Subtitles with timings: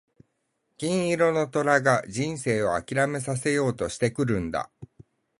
[0.77, 4.71] 金色の虎が人生を諦めさせようとしてくるんだ。